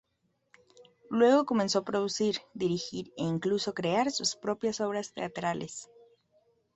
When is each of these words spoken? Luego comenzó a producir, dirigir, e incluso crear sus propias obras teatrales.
Luego 1.11 1.45
comenzó 1.45 1.77
a 1.77 1.85
producir, 1.85 2.37
dirigir, 2.55 3.13
e 3.17 3.21
incluso 3.23 3.75
crear 3.75 4.09
sus 4.09 4.35
propias 4.35 4.81
obras 4.81 5.13
teatrales. 5.13 5.91